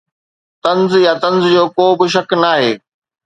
[0.63, 2.71] طنز يا طنز جو ڪو به شڪ ناهي